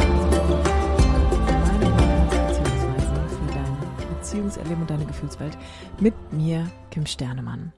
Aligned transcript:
beziehungsweise 2.46 3.28
für 3.28 3.46
dein 3.52 4.14
Beziehungserleben 4.16 4.80
und 4.82 4.90
deine 4.90 5.06
Gefühlswelt 5.06 5.58
mit 5.98 6.14
mir, 6.32 6.70
Kim 6.92 7.04
Sternemann. 7.04 7.72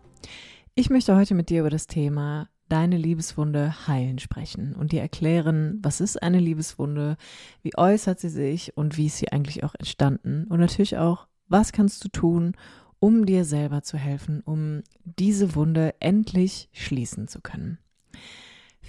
Ich 0.75 0.91
möchte 0.91 1.17
heute 1.17 1.35
mit 1.35 1.49
dir 1.49 1.61
über 1.61 1.71
das 1.71 1.87
Thema 1.87 2.51
deine 2.69 2.99
Liebeswunde 2.99 3.89
heilen 3.89 4.19
sprechen 4.19 4.75
und 4.75 4.93
dir 4.93 5.01
erklären, 5.01 5.79
was 5.83 6.03
ist 6.03 6.23
eine 6.23 6.41
Liebeswunde, 6.41 7.17
wie 7.63 7.75
äußert 7.75 8.21
sie 8.21 8.29
sich 8.29 8.77
und 8.77 8.99
wie 8.99 9.07
ist 9.07 9.17
sie 9.17 9.33
eigentlich 9.33 9.65
auch 9.65 9.75
entstanden 9.75 10.45
und 10.51 10.61
natürlich 10.61 10.99
auch, 10.99 11.27
was 11.49 11.73
kannst 11.73 12.05
du 12.05 12.09
tun, 12.09 12.53
um 12.99 13.25
dir 13.25 13.47
selber 13.47 13.83
zu 13.83 13.97
helfen, 13.97 14.43
um 14.45 14.83
diese 15.05 15.55
Wunde 15.55 15.95
endlich 16.01 16.69
schließen 16.73 17.29
zu 17.29 17.41
können. 17.41 17.79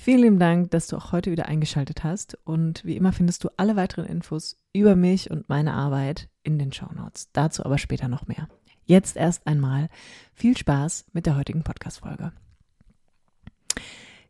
Vielen 0.05 0.21
lieben 0.21 0.37
Dank, 0.37 0.69
dass 0.69 0.85
du 0.85 0.97
auch 0.97 1.13
heute 1.13 1.31
wieder 1.31 1.47
eingeschaltet 1.47 2.03
hast 2.03 2.37
und 2.43 2.85
wie 2.85 2.95
immer 2.95 3.11
findest 3.11 3.43
du 3.43 3.49
alle 3.57 3.75
weiteren 3.75 4.05
Infos 4.05 4.55
über 4.71 4.95
mich 4.95 5.31
und 5.31 5.49
meine 5.49 5.73
Arbeit 5.73 6.29
in 6.43 6.59
den 6.59 6.71
Show 6.71 6.93
Notes. 6.93 7.31
Dazu 7.33 7.65
aber 7.65 7.79
später 7.79 8.07
noch 8.07 8.27
mehr. 8.27 8.47
Jetzt 8.83 9.17
erst 9.17 9.47
einmal 9.47 9.89
viel 10.31 10.55
Spaß 10.55 11.05
mit 11.13 11.25
der 11.25 11.35
heutigen 11.35 11.63
Podcast-Folge. 11.63 12.33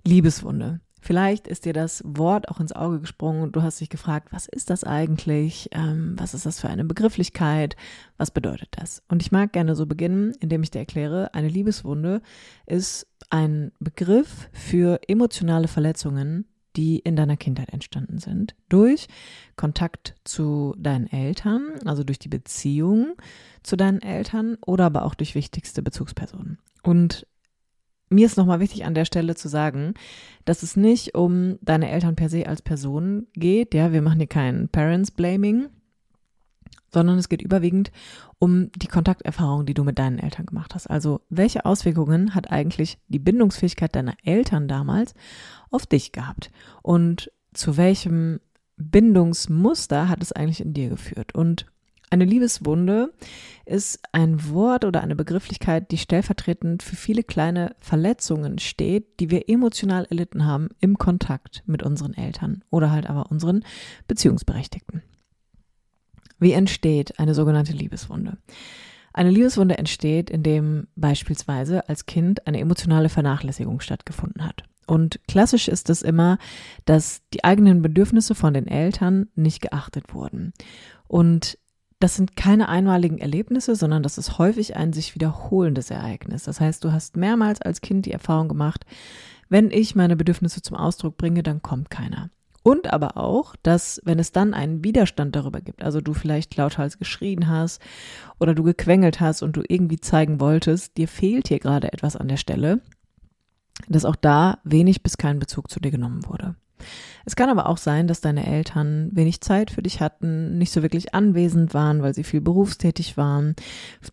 Liebeswunde. 0.05 0.79
Vielleicht 1.05 1.47
ist 1.47 1.65
dir 1.65 1.73
das 1.73 2.01
Wort 2.03 2.49
auch 2.49 2.59
ins 2.59 2.71
Auge 2.71 2.99
gesprungen 2.99 3.43
und 3.43 3.55
du 3.55 3.61
hast 3.61 3.79
dich 3.79 3.89
gefragt, 3.89 4.29
was 4.31 4.47
ist 4.47 4.71
das 4.71 4.83
eigentlich? 4.83 5.69
Ähm, 5.71 6.15
was 6.17 6.33
ist 6.33 6.47
das 6.47 6.59
für 6.59 6.67
eine 6.67 6.83
Begrifflichkeit? 6.83 7.75
Was 8.17 8.31
bedeutet 8.31 8.69
das? 8.71 9.03
Und 9.07 9.21
ich 9.21 9.31
mag 9.31 9.53
gerne 9.53 9.75
so 9.75 9.85
beginnen, 9.85 10.33
indem 10.39 10.63
ich 10.63 10.71
dir 10.71 10.79
erkläre, 10.79 11.31
eine 11.35 11.47
Liebeswunde 11.47 12.23
ist 12.65 13.05
ein 13.29 13.71
Begriff 13.79 14.49
für 14.51 14.99
emotionale 15.07 15.67
Verletzungen, 15.67 16.45
die 16.75 16.97
in 16.97 17.15
deiner 17.15 17.37
Kindheit 17.37 17.69
entstanden 17.69 18.17
sind. 18.17 18.55
Durch 18.67 19.05
Kontakt 19.57 20.15
zu 20.23 20.73
deinen 20.75 21.05
Eltern, 21.05 21.75
also 21.85 22.03
durch 22.03 22.17
die 22.17 22.29
Beziehung 22.29 23.13
zu 23.61 23.75
deinen 23.75 24.01
Eltern 24.01 24.57
oder 24.65 24.85
aber 24.85 25.05
auch 25.05 25.13
durch 25.13 25.35
wichtigste 25.35 25.83
Bezugspersonen. 25.83 26.57
Und 26.81 27.27
mir 28.09 28.25
ist 28.25 28.37
nochmal 28.37 28.59
wichtig 28.59 28.85
an 28.85 28.93
der 28.93 29.05
Stelle 29.05 29.35
zu 29.35 29.47
sagen, 29.47 29.93
dass 30.45 30.63
es 30.63 30.75
nicht 30.75 31.15
um 31.15 31.57
deine 31.61 31.89
Eltern 31.89 32.15
per 32.15 32.29
se 32.29 32.47
als 32.47 32.61
Person 32.61 33.27
geht. 33.33 33.73
Ja, 33.73 33.91
wir 33.91 34.01
machen 34.01 34.19
hier 34.19 34.27
kein 34.27 34.69
Parents 34.69 35.11
Blaming, 35.11 35.67
sondern 36.93 37.17
es 37.17 37.29
geht 37.29 37.41
überwiegend 37.41 37.91
um 38.39 38.71
die 38.75 38.87
Kontakterfahrung, 38.87 39.65
die 39.65 39.73
du 39.73 39.83
mit 39.83 39.99
deinen 39.99 40.19
Eltern 40.19 40.45
gemacht 40.45 40.75
hast. 40.75 40.87
Also, 40.87 41.21
welche 41.29 41.65
Auswirkungen 41.65 42.35
hat 42.35 42.51
eigentlich 42.51 42.97
die 43.07 43.19
Bindungsfähigkeit 43.19 43.95
deiner 43.95 44.15
Eltern 44.23 44.67
damals 44.67 45.13
auf 45.71 45.85
dich 45.85 46.11
gehabt? 46.11 46.51
Und 46.81 47.31
zu 47.53 47.77
welchem 47.77 48.39
Bindungsmuster 48.77 50.09
hat 50.09 50.21
es 50.21 50.31
eigentlich 50.31 50.61
in 50.61 50.73
dir 50.73 50.89
geführt? 50.89 51.33
Und 51.33 51.65
eine 52.15 52.25
Liebeswunde 52.25 53.13
ist 53.65 53.99
ein 54.11 54.49
Wort 54.49 54.85
oder 54.85 55.01
eine 55.01 55.15
Begrifflichkeit, 55.15 55.91
die 55.91 55.97
stellvertretend 55.97 56.81
für 56.81 56.95
viele 56.95 57.23
kleine 57.23 57.75
Verletzungen 57.79 58.57
steht, 58.59 59.19
die 59.19 59.31
wir 59.31 59.49
emotional 59.49 60.05
erlitten 60.05 60.45
haben 60.45 60.69
im 60.79 60.97
Kontakt 60.97 61.63
mit 61.65 61.83
unseren 61.83 62.13
Eltern 62.13 62.63
oder 62.69 62.91
halt 62.91 63.09
aber 63.09 63.31
unseren 63.31 63.65
Beziehungsberechtigten. 64.07 65.01
Wie 66.39 66.53
entsteht 66.53 67.19
eine 67.19 67.33
sogenannte 67.33 67.73
Liebeswunde? 67.73 68.37
Eine 69.13 69.31
Liebeswunde 69.31 69.77
entsteht, 69.77 70.29
indem 70.29 70.87
beispielsweise 70.95 71.87
als 71.89 72.05
Kind 72.05 72.47
eine 72.47 72.59
emotionale 72.59 73.09
Vernachlässigung 73.09 73.79
stattgefunden 73.79 74.45
hat. 74.45 74.63
Und 74.87 75.19
klassisch 75.27 75.67
ist 75.67 75.89
es 75.89 76.01
immer, 76.01 76.37
dass 76.85 77.23
die 77.33 77.43
eigenen 77.43 77.81
Bedürfnisse 77.81 78.35
von 78.35 78.53
den 78.53 78.67
Eltern 78.67 79.27
nicht 79.35 79.61
geachtet 79.61 80.13
wurden. 80.13 80.53
Und 81.07 81.57
das 81.99 82.15
sind 82.15 82.35
keine 82.35 82.69
einmaligen 82.69 83.17
Erlebnisse, 83.17 83.75
sondern 83.75 84.03
das 84.03 84.17
ist 84.17 84.37
häufig 84.37 84.75
ein 84.75 84.93
sich 84.93 85.15
wiederholendes 85.15 85.91
Ereignis. 85.91 86.43
Das 86.43 86.59
heißt, 86.59 86.83
du 86.83 86.91
hast 86.91 87.15
mehrmals 87.15 87.61
als 87.61 87.81
Kind 87.81 88.05
die 88.05 88.11
Erfahrung 88.11 88.49
gemacht, 88.49 88.85
wenn 89.49 89.71
ich 89.71 89.95
meine 89.95 90.15
Bedürfnisse 90.15 90.61
zum 90.61 90.75
Ausdruck 90.75 91.17
bringe, 91.17 91.43
dann 91.43 91.61
kommt 91.61 91.89
keiner. 91.89 92.29
Und 92.63 92.91
aber 92.91 93.15
auch, 93.15 93.55
dass 93.61 94.01
wenn 94.05 94.17
es 94.17 94.31
dann 94.31 94.55
einen 94.55 94.83
Widerstand 94.83 95.35
darüber 95.35 95.61
gibt, 95.61 95.83
also 95.83 96.01
du 96.01 96.13
vielleicht 96.13 96.55
lauthals 96.57 96.97
geschrien 96.97 97.47
hast 97.47 97.79
oder 98.39 98.55
du 98.55 98.63
gequengelt 98.63 99.19
hast 99.19 99.43
und 99.43 99.55
du 99.55 99.61
irgendwie 99.67 99.99
zeigen 99.99 100.39
wolltest, 100.39 100.97
dir 100.97 101.07
fehlt 101.07 101.47
hier 101.47 101.59
gerade 101.59 101.93
etwas 101.93 102.15
an 102.15 102.27
der 102.27 102.37
Stelle, 102.37 102.81
dass 103.87 104.03
auch 104.03 104.15
da 104.15 104.57
wenig 104.63 105.03
bis 105.03 105.17
kein 105.17 105.37
Bezug 105.37 105.69
zu 105.69 105.79
dir 105.79 105.91
genommen 105.91 106.25
wurde. 106.25 106.55
Es 107.25 107.35
kann 107.35 107.49
aber 107.49 107.67
auch 107.67 107.77
sein, 107.77 108.07
dass 108.07 108.21
deine 108.21 108.45
Eltern 108.45 109.09
wenig 109.13 109.41
Zeit 109.41 109.71
für 109.71 109.81
dich 109.81 110.01
hatten, 110.01 110.57
nicht 110.57 110.71
so 110.71 110.81
wirklich 110.81 111.15
anwesend 111.15 111.73
waren, 111.73 112.01
weil 112.01 112.13
sie 112.13 112.23
viel 112.23 112.41
berufstätig 112.41 113.17
waren, 113.17 113.55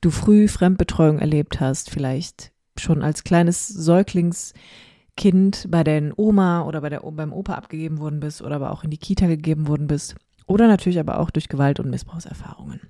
du 0.00 0.10
früh 0.10 0.48
Fremdbetreuung 0.48 1.18
erlebt 1.18 1.60
hast, 1.60 1.90
vielleicht 1.90 2.52
schon 2.78 3.02
als 3.02 3.24
kleines 3.24 3.68
Säuglingskind 3.68 5.66
bei 5.68 5.84
der 5.84 6.18
Oma 6.18 6.62
oder 6.62 6.80
bei 6.80 6.88
der, 6.88 7.00
beim 7.00 7.32
Opa 7.32 7.54
abgegeben 7.54 7.98
worden 7.98 8.20
bist 8.20 8.42
oder 8.42 8.56
aber 8.56 8.72
auch 8.72 8.84
in 8.84 8.90
die 8.90 8.98
Kita 8.98 9.26
gegeben 9.26 9.68
worden 9.68 9.86
bist 9.86 10.14
oder 10.46 10.68
natürlich 10.68 10.98
aber 10.98 11.18
auch 11.20 11.30
durch 11.30 11.48
Gewalt- 11.48 11.80
und 11.80 11.90
Missbrauchserfahrungen. 11.90 12.80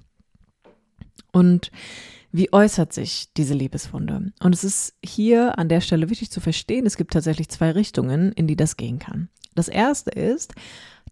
Und 1.32 1.71
wie 2.32 2.53
äußert 2.53 2.93
sich 2.93 3.32
diese 3.37 3.54
Liebeswunde? 3.54 4.32
Und 4.43 4.54
es 4.54 4.65
ist 4.65 4.94
hier 5.04 5.59
an 5.59 5.69
der 5.69 5.82
Stelle 5.82 6.09
wichtig 6.09 6.31
zu 6.31 6.41
verstehen, 6.41 6.87
es 6.87 6.97
gibt 6.97 7.12
tatsächlich 7.12 7.48
zwei 7.50 7.70
Richtungen, 7.70 8.32
in 8.32 8.47
die 8.47 8.56
das 8.56 8.76
gehen 8.76 8.98
kann. 8.98 9.28
Das 9.54 9.69
erste 9.69 10.10
ist, 10.10 10.54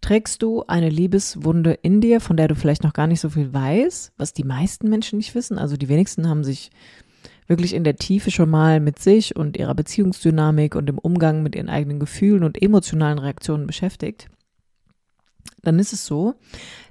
trägst 0.01 0.43
du 0.43 0.65
eine 0.67 0.89
Liebeswunde 0.89 1.73
in 1.75 2.01
dir, 2.01 2.21
von 2.21 2.39
der 2.39 2.49
du 2.49 2.55
vielleicht 2.55 2.83
noch 2.83 2.95
gar 2.95 3.07
nicht 3.07 3.21
so 3.21 3.29
viel 3.29 3.53
weißt, 3.53 4.13
was 4.17 4.33
die 4.33 4.45
meisten 4.45 4.89
Menschen 4.89 5.19
nicht 5.19 5.35
wissen. 5.35 5.59
Also 5.59 5.77
die 5.77 5.89
wenigsten 5.89 6.27
haben 6.27 6.43
sich 6.43 6.71
wirklich 7.47 7.75
in 7.75 7.85
der 7.85 7.97
Tiefe 7.97 8.31
schon 8.31 8.49
mal 8.49 8.81
mit 8.81 8.99
sich 8.99 9.37
und 9.37 9.59
ihrer 9.59 9.75
Beziehungsdynamik 9.75 10.75
und 10.75 10.87
dem 10.87 10.99
Umgang 10.99 11.43
mit 11.43 11.55
ihren 11.55 11.69
eigenen 11.69 12.01
Gefühlen 12.01 12.45
und 12.45 12.63
emotionalen 12.63 13.19
Reaktionen 13.19 13.67
beschäftigt. 13.67 14.29
Dann 15.63 15.79
ist 15.79 15.93
es 15.93 16.07
so, 16.07 16.35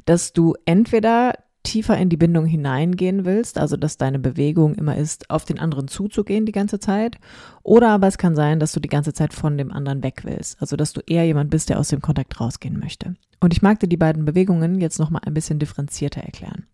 dass 0.06 0.34
du 0.34 0.53
entweder 0.66 1.34
tiefer 1.64 1.97
in 1.97 2.09
die 2.09 2.18
Bindung 2.18 2.46
hineingehen 2.46 3.25
willst, 3.25 3.58
also 3.58 3.78
dass 3.78 3.97
deine 3.97 4.20
Bewegung 4.20 4.75
immer 4.75 4.96
ist, 4.96 5.30
auf 5.30 5.46
den 5.46 5.59
anderen 5.59 5.88
zuzugehen 5.88 6.46
die 6.46 6.52
ganze 6.52 6.80
Zeit, 6.80 7.18
oder 7.64 7.90
aber 7.90 8.08
es 8.08 8.18
kann 8.18 8.36
sein, 8.36 8.59
dass 8.59 8.72
du 8.72 8.80
die 8.80 8.90
ganze 8.90 9.14
Zeit 9.14 9.34
von 9.34 9.58
dem 9.58 9.72
anderen 9.72 10.03
weg 10.03 10.22
willst, 10.24 10.62
also 10.62 10.75
dass 10.75 10.94
du 10.94 11.02
eher 11.06 11.25
jemand 11.25 11.50
bist, 11.50 11.70
der 11.70 11.80
aus 11.80 11.90
dem 11.90 12.02
Kontakt 12.02 12.40
rausgehen 12.40 12.80
möchte. 12.80 13.16
Und 13.40 13.53
ich 13.53 13.62
mag 13.62 13.80
dir 13.80 13.88
die 13.88 13.97
beiden 13.97 14.25
Bewegungen 14.25 14.80
jetzt 14.80 15.00
noch 15.00 15.09
mal 15.09 15.22
ein 15.25 15.34
bisschen 15.34 15.59
differenzierter 15.59 16.22
erklären. 16.22 16.66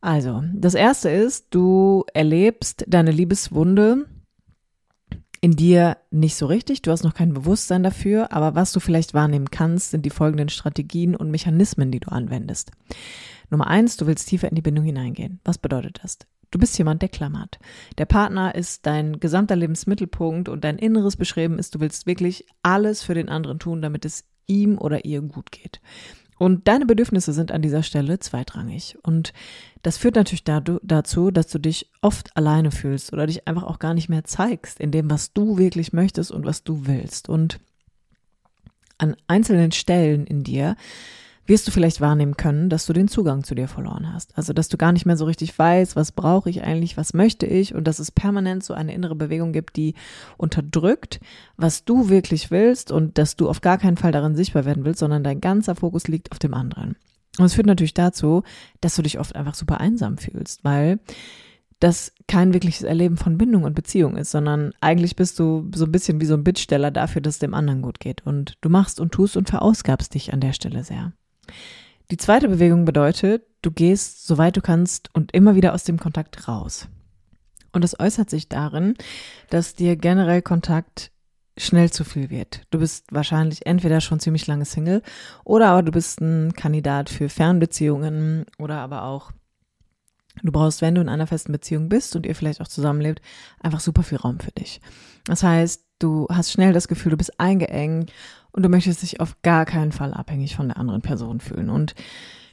Also, 0.00 0.44
das 0.54 0.74
erste 0.74 1.10
ist, 1.10 1.46
du 1.50 2.04
erlebst 2.14 2.84
deine 2.86 3.10
Liebeswunde 3.10 4.06
in 5.40 5.52
dir 5.52 5.96
nicht 6.10 6.36
so 6.36 6.46
richtig, 6.46 6.82
du 6.82 6.90
hast 6.90 7.04
noch 7.04 7.14
kein 7.14 7.32
Bewusstsein 7.32 7.82
dafür, 7.82 8.32
aber 8.32 8.54
was 8.54 8.72
du 8.72 8.80
vielleicht 8.80 9.14
wahrnehmen 9.14 9.50
kannst, 9.50 9.90
sind 9.90 10.04
die 10.04 10.10
folgenden 10.10 10.48
Strategien 10.48 11.14
und 11.14 11.30
Mechanismen, 11.30 11.90
die 11.90 12.00
du 12.00 12.10
anwendest. 12.10 12.72
Nummer 13.50 13.66
eins, 13.66 13.96
du 13.96 14.06
willst 14.06 14.28
tiefer 14.28 14.48
in 14.48 14.54
die 14.54 14.62
Bindung 14.62 14.84
hineingehen. 14.84 15.40
Was 15.44 15.58
bedeutet 15.58 16.00
das? 16.02 16.18
Du 16.50 16.58
bist 16.58 16.76
jemand, 16.78 17.02
der 17.02 17.08
klammert. 17.10 17.58
Der 17.98 18.06
Partner 18.06 18.54
ist 18.54 18.86
dein 18.86 19.20
gesamter 19.20 19.56
Lebensmittelpunkt 19.56 20.48
und 20.48 20.64
dein 20.64 20.78
inneres 20.78 21.16
Beschreiben 21.16 21.58
ist, 21.58 21.74
du 21.74 21.80
willst 21.80 22.06
wirklich 22.06 22.46
alles 22.62 23.02
für 23.02 23.14
den 23.14 23.28
anderen 23.28 23.58
tun, 23.58 23.82
damit 23.82 24.04
es 24.04 24.24
ihm 24.46 24.78
oder 24.78 25.04
ihr 25.04 25.20
gut 25.20 25.52
geht. 25.52 25.80
Und 26.38 26.68
deine 26.68 26.86
Bedürfnisse 26.86 27.32
sind 27.32 27.50
an 27.52 27.62
dieser 27.62 27.82
Stelle 27.82 28.18
zweitrangig. 28.20 28.96
Und 29.02 29.32
das 29.82 29.98
führt 29.98 30.14
natürlich 30.14 30.44
dazu, 30.44 31.30
dass 31.30 31.48
du 31.48 31.58
dich 31.58 31.90
oft 32.00 32.36
alleine 32.36 32.70
fühlst 32.70 33.12
oder 33.12 33.26
dich 33.26 33.46
einfach 33.48 33.64
auch 33.64 33.80
gar 33.80 33.92
nicht 33.92 34.08
mehr 34.08 34.24
zeigst 34.24 34.80
in 34.80 34.92
dem, 34.92 35.10
was 35.10 35.32
du 35.32 35.58
wirklich 35.58 35.92
möchtest 35.92 36.30
und 36.30 36.46
was 36.46 36.62
du 36.62 36.86
willst. 36.86 37.28
Und 37.28 37.58
an 38.98 39.16
einzelnen 39.26 39.72
Stellen 39.72 40.26
in 40.26 40.44
dir 40.44 40.76
wirst 41.48 41.66
du 41.66 41.70
vielleicht 41.70 42.00
wahrnehmen 42.00 42.36
können, 42.36 42.68
dass 42.68 42.86
du 42.86 42.92
den 42.92 43.08
Zugang 43.08 43.42
zu 43.42 43.54
dir 43.54 43.68
verloren 43.68 44.12
hast. 44.12 44.36
Also, 44.36 44.52
dass 44.52 44.68
du 44.68 44.76
gar 44.76 44.92
nicht 44.92 45.06
mehr 45.06 45.16
so 45.16 45.24
richtig 45.24 45.58
weißt, 45.58 45.96
was 45.96 46.12
brauche 46.12 46.50
ich 46.50 46.62
eigentlich, 46.62 46.96
was 46.96 47.14
möchte 47.14 47.46
ich 47.46 47.74
und 47.74 47.84
dass 47.84 47.98
es 47.98 48.12
permanent 48.12 48.62
so 48.62 48.74
eine 48.74 48.94
innere 48.94 49.14
Bewegung 49.14 49.52
gibt, 49.52 49.76
die 49.76 49.94
unterdrückt, 50.36 51.20
was 51.56 51.84
du 51.84 52.08
wirklich 52.08 52.50
willst 52.50 52.92
und 52.92 53.18
dass 53.18 53.36
du 53.36 53.48
auf 53.48 53.60
gar 53.62 53.78
keinen 53.78 53.96
Fall 53.96 54.12
darin 54.12 54.36
sichtbar 54.36 54.66
werden 54.66 54.84
willst, 54.84 55.00
sondern 55.00 55.24
dein 55.24 55.40
ganzer 55.40 55.74
Fokus 55.74 56.06
liegt 56.06 56.32
auf 56.32 56.38
dem 56.38 56.54
anderen. 56.54 56.96
Und 57.38 57.44
es 57.44 57.54
führt 57.54 57.66
natürlich 57.66 57.94
dazu, 57.94 58.42
dass 58.80 58.96
du 58.96 59.02
dich 59.02 59.18
oft 59.18 59.34
einfach 59.34 59.54
super 59.54 59.80
einsam 59.80 60.18
fühlst, 60.18 60.64
weil 60.64 60.98
das 61.80 62.12
kein 62.26 62.52
wirkliches 62.52 62.82
Erleben 62.82 63.16
von 63.16 63.38
Bindung 63.38 63.62
und 63.62 63.74
Beziehung 63.74 64.16
ist, 64.16 64.32
sondern 64.32 64.72
eigentlich 64.80 65.14
bist 65.14 65.38
du 65.38 65.70
so 65.74 65.84
ein 65.84 65.92
bisschen 65.92 66.20
wie 66.20 66.26
so 66.26 66.34
ein 66.34 66.42
Bittsteller 66.42 66.90
dafür, 66.90 67.22
dass 67.22 67.34
es 67.34 67.38
dem 67.38 67.54
anderen 67.54 67.82
gut 67.82 68.00
geht. 68.00 68.26
Und 68.26 68.58
du 68.60 68.68
machst 68.68 69.00
und 69.00 69.12
tust 69.12 69.36
und 69.36 69.48
verausgabst 69.48 70.12
dich 70.14 70.32
an 70.32 70.40
der 70.40 70.52
Stelle 70.52 70.82
sehr. 70.82 71.12
Die 72.10 72.16
zweite 72.16 72.48
Bewegung 72.48 72.84
bedeutet, 72.84 73.44
du 73.62 73.70
gehst, 73.70 74.26
soweit 74.26 74.56
du 74.56 74.60
kannst, 74.60 75.14
und 75.14 75.32
immer 75.32 75.54
wieder 75.54 75.74
aus 75.74 75.84
dem 75.84 75.98
Kontakt 75.98 76.48
raus. 76.48 76.88
Und 77.72 77.84
das 77.84 77.98
äußert 78.00 78.30
sich 78.30 78.48
darin, 78.48 78.94
dass 79.50 79.74
dir 79.74 79.96
generell 79.96 80.42
Kontakt 80.42 81.10
schnell 81.58 81.90
zu 81.90 82.04
viel 82.04 82.30
wird. 82.30 82.62
Du 82.70 82.78
bist 82.78 83.06
wahrscheinlich 83.10 83.66
entweder 83.66 84.00
schon 84.00 84.20
ziemlich 84.20 84.46
lange 84.46 84.64
Single 84.64 85.02
oder 85.44 85.68
aber 85.68 85.82
du 85.82 85.92
bist 85.92 86.20
ein 86.20 86.52
Kandidat 86.54 87.10
für 87.10 87.28
Fernbeziehungen 87.28 88.46
oder 88.58 88.76
aber 88.78 89.04
auch 89.04 89.32
du 90.42 90.52
brauchst, 90.52 90.82
wenn 90.82 90.94
du 90.94 91.00
in 91.00 91.08
einer 91.08 91.26
festen 91.26 91.52
Beziehung 91.52 91.88
bist 91.88 92.14
und 92.14 92.26
ihr 92.26 92.34
vielleicht 92.34 92.60
auch 92.60 92.68
zusammenlebt, 92.68 93.20
einfach 93.60 93.80
super 93.80 94.04
viel 94.04 94.18
Raum 94.18 94.38
für 94.38 94.52
dich. 94.52 94.80
Das 95.24 95.42
heißt, 95.42 95.84
du 95.98 96.26
hast 96.30 96.52
schnell 96.52 96.72
das 96.72 96.88
Gefühl, 96.88 97.10
du 97.10 97.16
bist 97.16 97.38
eingeengt 97.40 98.12
und 98.52 98.62
du 98.62 98.68
möchtest 98.68 99.02
dich 99.02 99.20
auf 99.20 99.36
gar 99.42 99.64
keinen 99.64 99.92
Fall 99.92 100.14
abhängig 100.14 100.56
von 100.56 100.68
der 100.68 100.78
anderen 100.78 101.02
Person 101.02 101.40
fühlen 101.40 101.70
und 101.70 101.94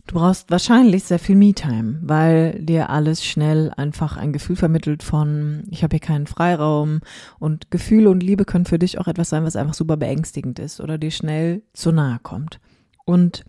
Du 0.08 0.16
brauchst 0.16 0.52
wahrscheinlich 0.52 1.04
sehr 1.04 1.18
viel 1.18 1.36
Me-Time, 1.36 1.98
weil 2.04 2.60
dir 2.64 2.92
alles 2.92 3.26
schnell 3.26 3.72
einfach 3.76 4.18
ein 4.18 4.34
Gefühl 4.34 4.56
vermittelt 4.56 5.02
von, 5.02 5.64
ich 5.72 5.82
habe 5.82 5.96
hier 5.96 6.00
keinen 6.00 6.28
Freiraum 6.28 7.00
und 7.40 7.72
Gefühle 7.72 8.12
und 8.12 8.22
Liebe 8.22 8.46
können 8.46 8.66
für 8.66 8.78
dich 8.78 9.00
auch 9.00 9.08
etwas 9.08 9.30
sein, 9.30 9.44
was 9.46 9.56
einfach 9.56 9.74
super 9.74 9.98
beängstigend 9.98 10.60
ist 10.60 10.80
oder 10.80 11.00
dir 11.00 11.10
schnell 11.10 11.64
zu 11.74 11.92
nahe 11.92 12.20
kommt. 12.22 12.60
Und 13.04 13.46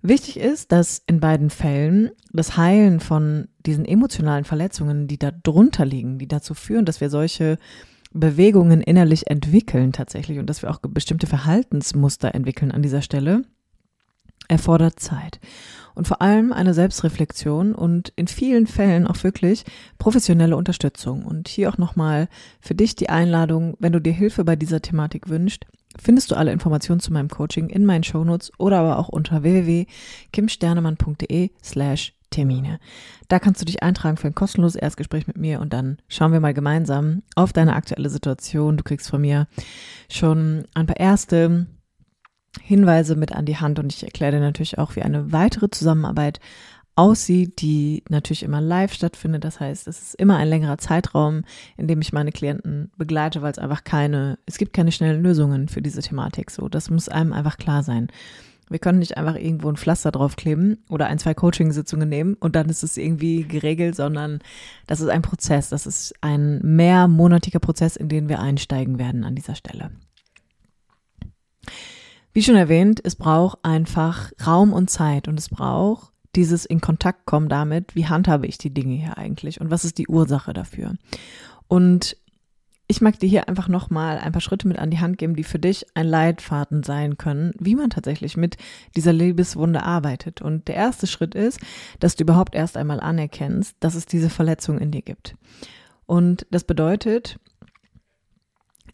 wichtig 0.00 0.38
ist, 0.38 0.72
dass 0.72 1.02
in 1.06 1.20
beiden 1.20 1.50
Fällen 1.50 2.10
das 2.32 2.56
Heilen 2.56 2.98
von 2.98 3.48
diesen 3.66 3.84
emotionalen 3.84 4.44
Verletzungen, 4.44 5.08
die 5.08 5.18
da 5.18 5.30
drunter 5.30 5.84
liegen, 5.84 6.18
die 6.18 6.28
dazu 6.28 6.54
führen, 6.54 6.86
dass 6.86 7.02
wir 7.02 7.10
solche 7.10 7.58
Bewegungen 8.18 8.80
innerlich 8.80 9.28
entwickeln 9.28 9.92
tatsächlich 9.92 10.38
und 10.38 10.48
dass 10.48 10.62
wir 10.62 10.70
auch 10.70 10.78
bestimmte 10.80 11.26
Verhaltensmuster 11.26 12.34
entwickeln 12.34 12.72
an 12.72 12.82
dieser 12.82 13.02
Stelle, 13.02 13.42
erfordert 14.48 14.98
Zeit. 15.00 15.40
Und 15.94 16.06
vor 16.06 16.20
allem 16.20 16.52
eine 16.52 16.74
Selbstreflexion 16.74 17.74
und 17.74 18.12
in 18.16 18.28
vielen 18.28 18.66
Fällen 18.66 19.06
auch 19.06 19.24
wirklich 19.24 19.64
professionelle 19.98 20.56
Unterstützung. 20.56 21.24
Und 21.24 21.48
hier 21.48 21.70
auch 21.70 21.78
nochmal 21.78 22.28
für 22.60 22.74
dich 22.74 22.96
die 22.96 23.08
Einladung, 23.08 23.76
wenn 23.78 23.92
du 23.92 24.00
dir 24.00 24.12
Hilfe 24.12 24.44
bei 24.44 24.56
dieser 24.56 24.82
Thematik 24.82 25.30
wünschst, 25.30 25.64
findest 25.98 26.30
du 26.30 26.34
alle 26.34 26.52
Informationen 26.52 27.00
zu 27.00 27.14
meinem 27.14 27.28
Coaching 27.28 27.70
in 27.70 27.86
meinen 27.86 28.04
Shownotes 28.04 28.52
oder 28.58 28.80
aber 28.80 28.98
auch 28.98 29.08
unter 29.08 29.42
www.kimsternemann.de 29.42 31.50
slash 31.62 32.15
Termine. 32.36 32.78
Da 33.28 33.38
kannst 33.38 33.62
du 33.62 33.64
dich 33.64 33.82
eintragen 33.82 34.18
für 34.18 34.26
ein 34.26 34.34
kostenloses 34.34 34.76
Erstgespräch 34.76 35.26
mit 35.26 35.38
mir 35.38 35.60
und 35.60 35.72
dann 35.72 35.96
schauen 36.06 36.32
wir 36.32 36.40
mal 36.40 36.52
gemeinsam 36.52 37.22
auf 37.34 37.54
deine 37.54 37.74
aktuelle 37.74 38.10
Situation. 38.10 38.76
Du 38.76 38.84
kriegst 38.84 39.08
von 39.08 39.22
mir 39.22 39.48
schon 40.10 40.66
ein 40.74 40.86
paar 40.86 41.00
erste 41.00 41.66
Hinweise 42.62 43.16
mit 43.16 43.32
an 43.32 43.46
die 43.46 43.56
Hand 43.56 43.78
und 43.78 43.92
ich 43.92 44.02
erkläre 44.02 44.32
dir 44.32 44.40
natürlich 44.40 44.78
auch, 44.78 44.96
wie 44.96 45.02
eine 45.02 45.32
weitere 45.32 45.70
Zusammenarbeit 45.70 46.40
aussieht, 46.94 47.60
die 47.62 48.02
natürlich 48.08 48.42
immer 48.42 48.60
live 48.60 48.92
stattfindet. 48.92 49.44
Das 49.44 49.58
heißt, 49.60 49.88
es 49.88 50.02
ist 50.02 50.14
immer 50.14 50.36
ein 50.36 50.48
längerer 50.48 50.78
Zeitraum, 50.78 51.42
in 51.78 51.88
dem 51.88 52.00
ich 52.02 52.12
meine 52.12 52.32
Klienten 52.32 52.90
begleite, 52.96 53.40
weil 53.40 53.52
es 53.52 53.58
einfach 53.58 53.84
keine, 53.84 54.38
es 54.46 54.58
gibt 54.58 54.74
keine 54.74 54.92
schnellen 54.92 55.22
Lösungen 55.22 55.68
für 55.68 55.80
diese 55.80 56.02
Thematik. 56.02 56.50
So, 56.50 56.68
das 56.68 56.90
muss 56.90 57.08
einem 57.08 57.32
einfach 57.32 57.56
klar 57.56 57.82
sein. 57.82 58.08
Wir 58.68 58.78
können 58.78 58.98
nicht 58.98 59.16
einfach 59.16 59.36
irgendwo 59.36 59.68
ein 59.68 59.76
Pflaster 59.76 60.10
draufkleben 60.10 60.84
oder 60.88 61.06
ein, 61.06 61.18
zwei 61.18 61.34
Coaching-Sitzungen 61.34 62.08
nehmen 62.08 62.34
und 62.34 62.56
dann 62.56 62.68
ist 62.68 62.82
es 62.82 62.96
irgendwie 62.96 63.44
geregelt, 63.44 63.94
sondern 63.94 64.40
das 64.86 65.00
ist 65.00 65.08
ein 65.08 65.22
Prozess. 65.22 65.68
Das 65.68 65.86
ist 65.86 66.14
ein 66.20 66.60
mehrmonatiger 66.62 67.60
Prozess, 67.60 67.96
in 67.96 68.08
den 68.08 68.28
wir 68.28 68.40
einsteigen 68.40 68.98
werden 68.98 69.24
an 69.24 69.36
dieser 69.36 69.54
Stelle. 69.54 69.92
Wie 72.32 72.42
schon 72.42 72.56
erwähnt, 72.56 73.00
es 73.02 73.14
braucht 73.14 73.64
einfach 73.64 74.32
Raum 74.44 74.72
und 74.72 74.90
Zeit 74.90 75.28
und 75.28 75.38
es 75.38 75.48
braucht 75.48 76.12
dieses 76.34 76.66
in 76.66 76.80
Kontakt 76.80 77.24
kommen 77.24 77.48
damit, 77.48 77.96
wie 77.96 78.06
handhabe 78.06 78.46
ich 78.46 78.58
die 78.58 78.74
Dinge 78.74 78.94
hier 78.94 79.16
eigentlich 79.16 79.60
und 79.60 79.70
was 79.70 79.84
ist 79.84 79.96
die 79.98 80.06
Ursache 80.06 80.52
dafür. 80.52 80.94
Und 81.66 82.16
ich 82.88 83.00
mag 83.00 83.18
dir 83.18 83.28
hier 83.28 83.48
einfach 83.48 83.68
nochmal 83.68 84.18
ein 84.18 84.32
paar 84.32 84.40
Schritte 84.40 84.68
mit 84.68 84.78
an 84.78 84.90
die 84.90 85.00
Hand 85.00 85.18
geben, 85.18 85.34
die 85.34 85.44
für 85.44 85.58
dich 85.58 85.86
ein 85.94 86.06
Leitfaden 86.06 86.84
sein 86.84 87.18
können, 87.18 87.52
wie 87.58 87.74
man 87.74 87.90
tatsächlich 87.90 88.36
mit 88.36 88.56
dieser 88.94 89.12
Liebeswunde 89.12 89.82
arbeitet. 89.82 90.40
Und 90.40 90.68
der 90.68 90.76
erste 90.76 91.06
Schritt 91.06 91.34
ist, 91.34 91.58
dass 91.98 92.14
du 92.14 92.22
überhaupt 92.22 92.54
erst 92.54 92.76
einmal 92.76 93.00
anerkennst, 93.00 93.76
dass 93.80 93.96
es 93.96 94.06
diese 94.06 94.30
Verletzung 94.30 94.78
in 94.78 94.92
dir 94.92 95.02
gibt. 95.02 95.34
Und 96.06 96.46
das 96.50 96.62
bedeutet, 96.62 97.40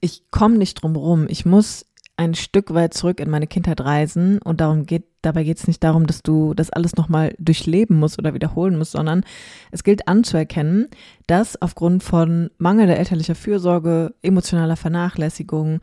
ich 0.00 0.30
komme 0.30 0.56
nicht 0.56 0.82
drum 0.82 0.96
rum. 0.96 1.26
Ich 1.28 1.44
muss 1.44 1.86
ein 2.22 2.34
Stück 2.34 2.72
weit 2.72 2.94
zurück 2.94 3.18
in 3.18 3.30
meine 3.30 3.46
Kindheit 3.46 3.80
reisen 3.80 4.38
und 4.38 4.60
darum 4.60 4.86
geht, 4.86 5.04
dabei 5.22 5.42
geht 5.42 5.58
es 5.58 5.66
nicht 5.66 5.82
darum, 5.82 6.06
dass 6.06 6.22
du 6.22 6.54
das 6.54 6.70
alles 6.70 6.94
nochmal 6.94 7.34
durchleben 7.38 7.98
musst 7.98 8.18
oder 8.18 8.32
wiederholen 8.32 8.78
musst, 8.78 8.92
sondern 8.92 9.24
es 9.72 9.82
gilt 9.82 10.06
anzuerkennen, 10.06 10.88
dass 11.26 11.60
aufgrund 11.60 12.02
von 12.02 12.50
mangelnder 12.58 12.96
elterlicher 12.96 13.34
Fürsorge, 13.34 14.14
emotionaler 14.22 14.76
Vernachlässigung 14.76 15.80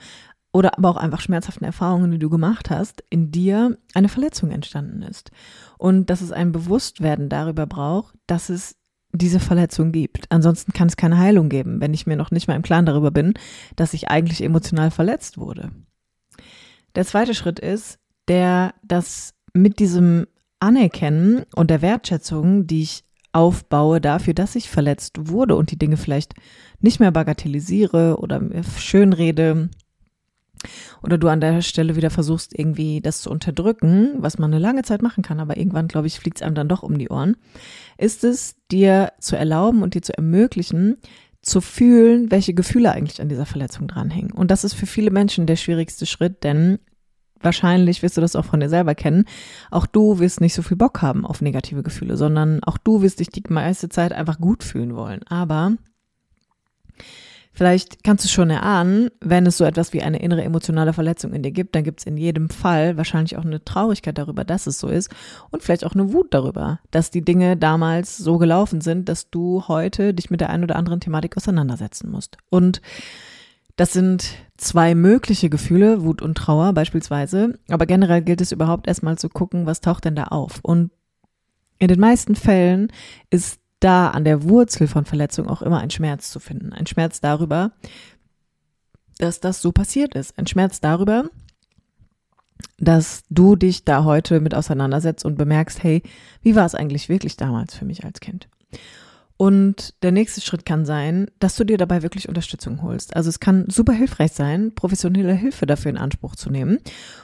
oder 0.53 0.77
aber 0.77 0.89
auch 0.89 0.97
einfach 0.97 1.21
schmerzhaften 1.21 1.65
Erfahrungen, 1.65 2.11
die 2.11 2.19
du 2.19 2.29
gemacht 2.29 2.69
hast, 2.69 3.03
in 3.09 3.31
dir 3.31 3.77
eine 3.93 4.09
Verletzung 4.09 4.49
entstanden 4.49 5.03
ist. 5.03 5.31
Und 5.77 6.09
dass 6.09 6.21
es 6.21 6.31
ein 6.31 6.51
Bewusstwerden 6.51 7.29
darüber 7.29 7.67
braucht, 7.67 8.15
dass 8.27 8.49
es 8.49 8.75
diese 9.11 9.39
Verletzung 9.39 9.91
gibt. 9.91 10.25
Ansonsten 10.31 10.71
kann 10.71 10.87
es 10.87 10.97
keine 10.97 11.17
Heilung 11.17 11.49
geben, 11.49 11.81
wenn 11.81 11.93
ich 11.93 12.07
mir 12.07 12.15
noch 12.15 12.31
nicht 12.31 12.47
mal 12.47 12.55
im 12.55 12.61
Klaren 12.61 12.85
darüber 12.85 13.11
bin, 13.11 13.33
dass 13.75 13.93
ich 13.93 14.09
eigentlich 14.09 14.43
emotional 14.43 14.91
verletzt 14.91 15.37
wurde. 15.37 15.71
Der 16.95 17.05
zweite 17.05 17.33
Schritt 17.33 17.59
ist, 17.59 17.99
der 18.27 18.73
das 18.83 19.33
mit 19.53 19.79
diesem 19.79 20.27
Anerkennen 20.59 21.45
und 21.55 21.69
der 21.69 21.81
Wertschätzung, 21.81 22.67
die 22.67 22.83
ich 22.83 23.03
aufbaue 23.31 24.01
dafür, 24.01 24.33
dass 24.33 24.55
ich 24.55 24.69
verletzt 24.69 25.29
wurde 25.29 25.55
und 25.55 25.71
die 25.71 25.77
Dinge 25.77 25.97
vielleicht 25.97 26.33
nicht 26.79 26.99
mehr 26.99 27.11
bagatellisiere 27.11 28.17
oder 28.19 28.41
schönrede 28.77 29.69
oder 31.03 31.17
du 31.17 31.27
an 31.29 31.39
der 31.39 31.61
Stelle 31.61 31.95
wieder 31.95 32.09
versuchst, 32.09 32.57
irgendwie 32.57 33.01
das 33.01 33.21
zu 33.21 33.29
unterdrücken, 33.29 34.15
was 34.17 34.37
man 34.37 34.51
eine 34.51 34.61
lange 34.61 34.83
Zeit 34.83 35.01
machen 35.01 35.23
kann, 35.23 35.39
aber 35.39 35.57
irgendwann, 35.57 35.87
glaube 35.87 36.07
ich, 36.07 36.19
fliegt 36.19 36.37
es 36.37 36.41
einem 36.41 36.55
dann 36.55 36.67
doch 36.67 36.83
um 36.83 36.97
die 36.97 37.09
Ohren, 37.09 37.37
ist 37.97 38.23
es 38.23 38.55
dir 38.71 39.13
zu 39.19 39.37
erlauben 39.37 39.83
und 39.83 39.93
dir 39.93 40.01
zu 40.01 40.17
ermöglichen, 40.17 40.97
zu 41.49 41.61
fühlen, 41.61 42.31
welche 42.31 42.53
Gefühle 42.53 42.91
eigentlich 42.91 43.21
an 43.21 43.29
dieser 43.29 43.45
Verletzung 43.45 43.87
dranhängen. 43.87 44.31
Und 44.31 44.51
das 44.51 44.63
ist 44.63 44.73
für 44.73 44.85
viele 44.85 45.11
Menschen 45.11 45.45
der 45.45 45.55
schwierigste 45.55 46.05
Schritt, 46.05 46.43
denn 46.43 46.79
wahrscheinlich 47.41 48.01
wirst 48.03 48.17
du 48.17 48.21
das 48.21 48.35
auch 48.35 48.45
von 48.45 48.59
dir 48.59 48.69
selber 48.69 48.95
kennen. 48.95 49.25
Auch 49.71 49.85
du 49.85 50.19
wirst 50.19 50.41
nicht 50.41 50.53
so 50.53 50.61
viel 50.61 50.77
Bock 50.77 51.01
haben 51.01 51.25
auf 51.25 51.41
negative 51.41 51.83
Gefühle, 51.83 52.17
sondern 52.17 52.63
auch 52.63 52.77
du 52.77 53.01
wirst 53.01 53.19
dich 53.19 53.29
die 53.29 53.43
meiste 53.49 53.89
Zeit 53.89 54.13
einfach 54.13 54.39
gut 54.39 54.63
fühlen 54.63 54.95
wollen. 54.95 55.23
Aber 55.23 55.73
Vielleicht 57.59 58.05
kannst 58.05 58.23
du 58.23 58.29
schon 58.29 58.51
erahnen, 58.51 59.09
wenn 59.19 59.45
es 59.45 59.57
so 59.57 59.65
etwas 59.65 59.91
wie 59.91 60.01
eine 60.01 60.21
innere 60.21 60.45
emotionale 60.45 60.93
Verletzung 60.93 61.33
in 61.33 61.43
dir 61.43 61.51
gibt, 61.51 61.75
dann 61.75 61.83
gibt 61.83 61.99
es 61.99 62.05
in 62.05 62.15
jedem 62.15 62.49
Fall 62.49 62.95
wahrscheinlich 62.95 63.35
auch 63.35 63.43
eine 63.43 63.65
Traurigkeit 63.65 64.17
darüber, 64.17 64.45
dass 64.45 64.65
es 64.65 64.79
so 64.79 64.87
ist 64.87 65.09
und 65.51 65.61
vielleicht 65.61 65.83
auch 65.83 65.91
eine 65.91 66.13
Wut 66.13 66.33
darüber, 66.33 66.79
dass 66.91 67.11
die 67.11 67.21
Dinge 67.21 67.57
damals 67.57 68.15
so 68.15 68.37
gelaufen 68.37 68.79
sind, 68.79 69.09
dass 69.09 69.29
du 69.29 69.67
heute 69.67 70.13
dich 70.13 70.29
mit 70.31 70.39
der 70.39 70.51
einen 70.51 70.63
oder 70.63 70.77
anderen 70.77 71.01
Thematik 71.01 71.35
auseinandersetzen 71.35 72.09
musst. 72.09 72.37
Und 72.49 72.81
das 73.75 73.91
sind 73.91 74.35
zwei 74.55 74.95
mögliche 74.95 75.49
Gefühle, 75.49 76.01
Wut 76.01 76.21
und 76.21 76.37
Trauer 76.37 76.71
beispielsweise, 76.71 77.59
aber 77.67 77.85
generell 77.85 78.21
gilt 78.21 78.39
es 78.39 78.53
überhaupt 78.53 78.87
erstmal 78.87 79.17
zu 79.17 79.27
gucken, 79.27 79.65
was 79.65 79.81
taucht 79.81 80.05
denn 80.05 80.15
da 80.15 80.23
auf. 80.27 80.59
Und 80.61 80.91
in 81.77 81.89
den 81.89 81.99
meisten 81.99 82.37
Fällen 82.37 82.89
ist 83.29 83.59
da 83.79 84.09
an 84.09 84.23
der 84.23 84.43
Wurzel 84.43 84.87
von 84.87 85.05
Verletzung 85.05 85.47
auch 85.47 85.61
immer 85.61 85.79
ein 85.79 85.89
Schmerz 85.89 86.31
zu 86.31 86.39
finden. 86.39 86.73
Ein 86.73 86.87
Schmerz 86.87 87.21
darüber, 87.21 87.71
dass 89.17 89.39
das 89.39 89.61
so 89.61 89.71
passiert 89.71 90.15
ist. 90.15 90.37
Ein 90.37 90.47
Schmerz 90.47 90.81
darüber, 90.81 91.29
dass 92.77 93.23
du 93.29 93.55
dich 93.55 93.85
da 93.85 94.03
heute 94.03 94.39
mit 94.39 94.55
auseinandersetzt 94.55 95.25
und 95.25 95.37
bemerkst, 95.37 95.83
hey, 95.83 96.03
wie 96.41 96.55
war 96.55 96.65
es 96.65 96.75
eigentlich 96.75 97.09
wirklich 97.09 97.37
damals 97.37 97.75
für 97.75 97.85
mich 97.85 98.03
als 98.03 98.19
Kind? 98.19 98.47
Und 99.41 99.93
der 100.03 100.11
nächste 100.11 100.41
Schritt 100.41 100.65
kann 100.65 100.85
sein, 100.85 101.31
dass 101.39 101.55
du 101.55 101.63
dir 101.63 101.77
dabei 101.77 102.03
wirklich 102.03 102.27
Unterstützung 102.27 102.81
holst. 102.81 103.15
Also 103.15 103.29
es 103.29 103.39
kann 103.39 103.69
super 103.69 103.93
hilfreich 103.93 104.33
sein, 104.33 104.75
professionelle 104.75 105.33
Hilfe 105.33 105.65
dafür 105.65 105.91
in 105.91 105.97
Anspruch 105.97 106.35
zu 106.35 106.49
nehmen 106.49 106.79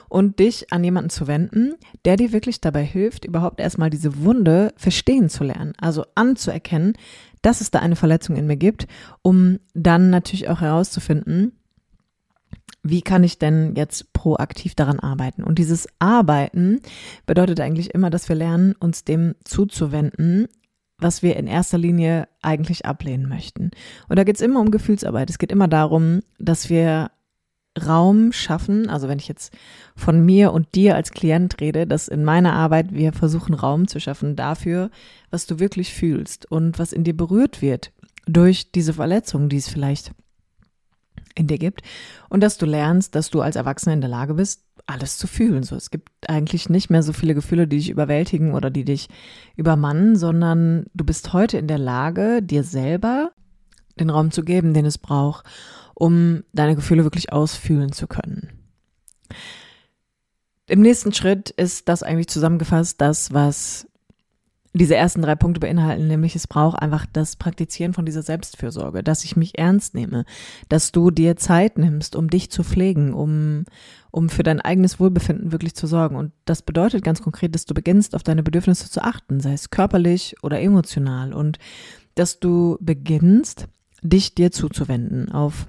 und 0.08 0.38
dich 0.38 0.72
an 0.72 0.82
jemanden 0.82 1.10
zu 1.10 1.26
wenden, 1.26 1.74
der 2.06 2.16
dir 2.16 2.32
wirklich 2.32 2.62
dabei 2.62 2.84
hilft, 2.84 3.26
überhaupt 3.26 3.60
erstmal 3.60 3.90
diese 3.90 4.24
Wunde 4.24 4.72
verstehen 4.78 5.28
zu 5.28 5.44
lernen. 5.44 5.74
Also 5.78 6.06
anzuerkennen, 6.14 6.94
dass 7.42 7.60
es 7.60 7.70
da 7.70 7.80
eine 7.80 7.96
Verletzung 7.96 8.36
in 8.36 8.46
mir 8.46 8.56
gibt, 8.56 8.86
um 9.20 9.58
dann 9.74 10.08
natürlich 10.08 10.48
auch 10.48 10.62
herauszufinden, 10.62 11.52
wie 12.82 13.02
kann 13.02 13.24
ich 13.24 13.38
denn 13.38 13.74
jetzt 13.76 14.14
proaktiv 14.14 14.74
daran 14.74 15.00
arbeiten? 15.00 15.44
Und 15.44 15.58
dieses 15.58 15.86
Arbeiten 15.98 16.80
bedeutet 17.26 17.60
eigentlich 17.60 17.92
immer, 17.92 18.08
dass 18.08 18.30
wir 18.30 18.36
lernen, 18.36 18.74
uns 18.78 19.04
dem 19.04 19.34
zuzuwenden, 19.44 20.48
was 20.98 21.22
wir 21.22 21.36
in 21.36 21.46
erster 21.46 21.78
Linie 21.78 22.28
eigentlich 22.42 22.86
ablehnen 22.86 23.28
möchten. 23.28 23.70
Und 24.08 24.16
da 24.16 24.24
geht 24.24 24.36
es 24.36 24.42
immer 24.42 24.60
um 24.60 24.70
Gefühlsarbeit. 24.70 25.30
Es 25.30 25.38
geht 25.38 25.52
immer 25.52 25.68
darum, 25.68 26.20
dass 26.38 26.70
wir 26.70 27.10
Raum 27.84 28.32
schaffen, 28.32 28.88
also 28.88 29.08
wenn 29.08 29.18
ich 29.18 29.28
jetzt 29.28 29.54
von 29.94 30.24
mir 30.24 30.52
und 30.52 30.74
dir 30.74 30.94
als 30.94 31.10
Klient 31.10 31.60
rede, 31.60 31.86
dass 31.86 32.08
in 32.08 32.24
meiner 32.24 32.54
Arbeit 32.54 32.94
wir 32.94 33.12
versuchen 33.12 33.54
Raum 33.54 33.86
zu 33.86 34.00
schaffen 34.00 34.34
dafür, 34.34 34.90
was 35.30 35.46
du 35.46 35.58
wirklich 35.58 35.92
fühlst 35.92 36.50
und 36.50 36.78
was 36.78 36.92
in 36.92 37.04
dir 37.04 37.16
berührt 37.16 37.60
wird 37.60 37.92
durch 38.26 38.72
diese 38.72 38.94
Verletzung, 38.94 39.48
die 39.48 39.58
es 39.58 39.68
vielleicht 39.68 40.12
in 41.34 41.46
dir 41.46 41.58
gibt 41.58 41.82
und 42.30 42.42
dass 42.42 42.56
du 42.56 42.66
lernst, 42.66 43.14
dass 43.14 43.30
du 43.30 43.42
als 43.42 43.56
Erwachsener 43.56 43.92
in 43.92 44.00
der 44.00 44.10
Lage 44.10 44.34
bist, 44.34 44.65
alles 44.86 45.18
zu 45.18 45.26
fühlen. 45.26 45.62
So, 45.62 45.76
es 45.76 45.90
gibt 45.90 46.10
eigentlich 46.28 46.68
nicht 46.68 46.90
mehr 46.90 47.02
so 47.02 47.12
viele 47.12 47.34
Gefühle, 47.34 47.66
die 47.66 47.78
dich 47.78 47.90
überwältigen 47.90 48.54
oder 48.54 48.70
die 48.70 48.84
dich 48.84 49.08
übermannen, 49.56 50.16
sondern 50.16 50.86
du 50.94 51.04
bist 51.04 51.32
heute 51.32 51.58
in 51.58 51.66
der 51.66 51.78
Lage, 51.78 52.42
dir 52.42 52.62
selber 52.62 53.32
den 53.98 54.10
Raum 54.10 54.30
zu 54.30 54.44
geben, 54.44 54.74
den 54.74 54.86
es 54.86 54.98
braucht, 54.98 55.46
um 55.94 56.44
deine 56.52 56.76
Gefühle 56.76 57.04
wirklich 57.04 57.32
ausfühlen 57.32 57.92
zu 57.92 58.06
können. 58.06 58.50
Im 60.68 60.80
nächsten 60.80 61.12
Schritt 61.12 61.50
ist 61.50 61.88
das 61.88 62.02
eigentlich 62.02 62.28
zusammengefasst, 62.28 63.00
das, 63.00 63.32
was 63.32 63.85
diese 64.78 64.96
ersten 64.96 65.22
drei 65.22 65.34
Punkte 65.34 65.60
beinhalten, 65.60 66.06
nämlich 66.06 66.36
es 66.36 66.46
braucht 66.46 66.80
einfach 66.80 67.06
das 67.12 67.36
Praktizieren 67.36 67.94
von 67.94 68.04
dieser 68.04 68.22
Selbstfürsorge, 68.22 69.02
dass 69.02 69.24
ich 69.24 69.36
mich 69.36 69.58
ernst 69.58 69.94
nehme, 69.94 70.24
dass 70.68 70.92
du 70.92 71.10
dir 71.10 71.36
Zeit 71.36 71.78
nimmst, 71.78 72.16
um 72.16 72.28
dich 72.28 72.50
zu 72.50 72.62
pflegen, 72.62 73.14
um, 73.14 73.64
um 74.10 74.28
für 74.28 74.42
dein 74.42 74.60
eigenes 74.60 74.98
Wohlbefinden 74.98 75.52
wirklich 75.52 75.74
zu 75.74 75.86
sorgen. 75.86 76.16
Und 76.16 76.32
das 76.44 76.62
bedeutet 76.62 77.04
ganz 77.04 77.22
konkret, 77.22 77.54
dass 77.54 77.64
du 77.64 77.74
beginnst, 77.74 78.14
auf 78.14 78.22
deine 78.22 78.42
Bedürfnisse 78.42 78.90
zu 78.90 79.02
achten, 79.02 79.40
sei 79.40 79.52
es 79.52 79.70
körperlich 79.70 80.36
oder 80.42 80.60
emotional 80.60 81.32
und 81.32 81.58
dass 82.14 82.40
du 82.40 82.78
beginnst, 82.80 83.68
dich 84.02 84.34
dir 84.34 84.52
zuzuwenden 84.52 85.30
auf 85.32 85.66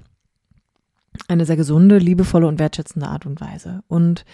eine 1.26 1.44
sehr 1.46 1.56
gesunde, 1.56 1.98
liebevolle 1.98 2.46
und 2.46 2.58
wertschätzende 2.58 3.08
Art 3.08 3.26
und 3.26 3.40
Weise. 3.40 3.82
Und 3.88 4.24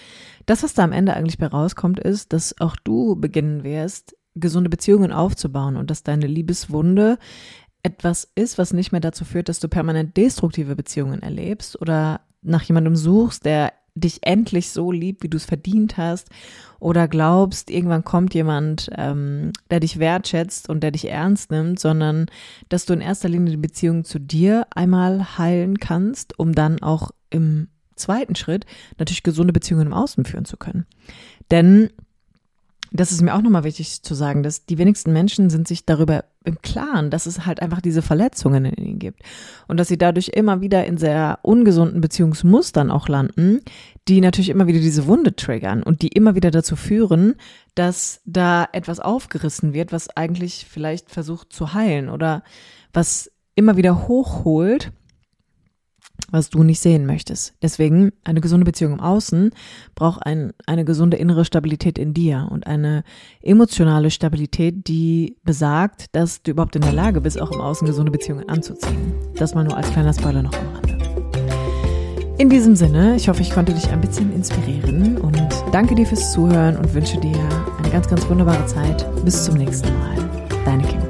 das, 0.47 0.63
was 0.63 0.75
da 0.75 0.85
am 0.85 0.93
Ende 0.93 1.15
eigentlich 1.15 1.39
bei 1.39 1.47
rauskommt, 1.47 1.99
ist, 1.99 2.33
dass 2.33 2.61
auch 2.61 2.77
du 2.77 3.17
beginnen 3.17 3.65
wirst, 3.65 4.15
gesunde 4.35 4.71
Beziehungen 4.71 5.13
aufzubauen 5.13 5.77
und 5.77 5.91
dass 5.91 6.03
deine 6.03 6.27
Liebeswunde 6.27 7.19
etwas 7.83 8.31
ist, 8.35 8.59
was 8.59 8.73
nicht 8.73 8.93
mehr 8.93 9.01
dazu 9.01 9.25
führt, 9.25 9.49
dass 9.49 9.61
du 9.61 9.69
permanent 9.69 10.17
destruktive 10.17 10.75
Beziehungen 10.75 11.23
erlebst 11.23 11.81
oder 11.81 12.23
nach 12.43 12.63
jemandem 12.63 12.97
suchst, 12.97 13.45
der 13.45 13.73
dich 13.95 14.27
endlich 14.27 14.71
so 14.71 14.91
liebt, 14.91 15.23
wie 15.23 15.29
du 15.29 15.37
es 15.37 15.45
verdient 15.45 15.97
hast, 15.97 16.29
oder 16.81 17.07
glaubst, 17.09 17.71
irgendwann 17.71 18.05
kommt 18.05 18.35
jemand, 18.35 18.91
ähm, 18.97 19.53
der 19.71 19.81
dich 19.81 19.99
wertschätzt 19.99 20.69
und 20.69 20.83
der 20.83 20.91
dich 20.91 21.09
ernst 21.09 21.51
nimmt, 21.51 21.79
sondern 21.79 22.27
dass 22.69 22.87
du 22.87 22.93
in 22.93 23.01
erster 23.01 23.29
Linie 23.29 23.53
die 23.53 23.57
Beziehung 23.57 24.05
zu 24.05 24.19
dir 24.19 24.67
einmal 24.75 25.39
heilen 25.39 25.79
kannst, 25.79 26.39
um 26.39 26.53
dann 26.53 26.83
auch 26.83 27.13
im 27.31 27.69
zweiten 27.95 28.35
Schritt 28.35 28.67
natürlich 28.99 29.23
gesunde 29.23 29.53
Beziehungen 29.53 29.87
im 29.87 29.93
Außen 29.93 30.25
führen 30.25 30.45
zu 30.45 30.57
können. 30.57 30.87
Denn 31.51 31.91
das 32.97 33.11
ist 33.11 33.23
mir 33.23 33.35
auch 33.35 33.43
nochmal 33.43 33.65
wichtig 33.65 34.03
zu 34.03 34.15
sagen, 34.15 34.45
dass 34.45 34.67
die 34.67 34.79
wenigsten 34.79 35.13
Menschen 35.13 35.51
sind 35.51 35.67
sich 35.67 35.85
darüber 35.85 36.25
im 36.45 36.63
Klaren, 36.63 37.11
dass 37.11 37.27
es 37.27 37.45
halt 37.45 37.61
einfach 37.61 37.81
diese 37.81 38.03
Verletzungen 38.03 38.65
in 38.65 38.75
ihnen 38.75 38.99
gibt. 39.01 39.21
Und 39.67 39.79
dass 39.79 39.89
sie 39.89 39.99
dadurch 39.99 40.29
immer 40.29 40.61
wieder 40.61 40.87
in 40.87 40.97
sehr 40.97 41.41
ungesunden 41.43 42.01
Beziehungsmustern 42.01 42.93
auch 42.93 43.09
landen, 43.09 43.63
die 44.07 44.21
natürlich 44.21 44.49
immer 44.49 44.69
wieder 44.69 44.79
diese 44.79 45.09
Wunde 45.09 45.35
triggern 45.35 45.83
und 45.83 46.03
die 46.03 46.09
immer 46.09 46.37
wieder 46.37 46.53
dazu 46.53 46.77
führen, 46.77 47.35
dass 47.75 48.21
da 48.27 48.69
etwas 48.71 49.01
aufgerissen 49.01 49.73
wird, 49.73 49.91
was 49.91 50.17
eigentlich 50.17 50.65
vielleicht 50.71 51.11
versucht 51.11 51.53
zu 51.53 51.75
heilen 51.75 52.09
oder 52.09 52.45
was 52.93 53.33
immer 53.57 53.77
wieder 53.77 54.07
hochholt 54.07 54.93
was 56.31 56.51
du 56.51 56.63
nicht 56.63 56.81
sehen 56.81 57.07
möchtest. 57.07 57.55
Deswegen 57.63 58.13
eine 58.25 58.41
gesunde 58.41 58.65
Beziehung 58.65 58.95
im 58.95 59.01
Außen 59.01 59.51
braucht 59.95 60.25
ein, 60.27 60.53
eine 60.67 60.85
gesunde 60.85 61.17
innere 61.17 61.45
Stabilität 61.45 61.99
in 61.99 62.15
dir 62.15 62.49
und 62.51 62.67
eine 62.67 63.05
emotionale 63.43 64.11
Stabilität, 64.11 64.89
die 64.89 65.37
besagt, 65.45 66.07
dass 66.13 66.43
du 66.43 66.53
überhaupt 66.53 66.77
in 66.77 66.83
der 66.83 66.93
Lage 66.93 67.21
bist, 67.21 67.41
auch 67.41 67.53
im 67.53 67.61
Außen 67.61 67.87
gesunde 67.87 68.11
Beziehungen 68.11 68.49
anzuziehen. 68.49 69.15
Das 69.37 69.55
mal 69.55 69.65
nur 69.65 69.77
als 69.77 69.91
kleiner 69.91 70.13
Spoiler 70.13 70.43
noch 70.43 70.55
am 70.55 70.69
Rande. 70.75 70.95
In 72.37 72.51
diesem 72.51 72.75
Sinne, 72.75 73.15
ich 73.15 73.29
hoffe, 73.29 73.43
ich 73.43 73.51
konnte 73.51 73.73
dich 73.73 73.89
ein 73.91 74.01
bisschen 74.01 74.33
inspirieren 74.35 75.19
und 75.19 75.49
danke 75.71 75.95
dir 75.95 76.05
fürs 76.05 76.33
Zuhören 76.33 76.77
und 76.77 76.93
wünsche 76.93 77.21
dir 77.21 77.39
eine 77.79 77.91
ganz, 77.91 78.09
ganz 78.09 78.29
wunderbare 78.29 78.67
Zeit. 78.67 79.07
Bis 79.25 79.45
zum 79.45 79.55
nächsten 79.55 79.89
Mal. 80.01 80.17
Deine 80.65 80.83
Kim. 80.83 81.04